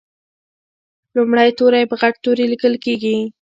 لومړی 1.15 1.49
توری 1.59 1.83
په 1.89 1.95
غټ 2.01 2.15
توري 2.23 2.45
لیکل 2.53 2.73
کیږي. 2.83 3.15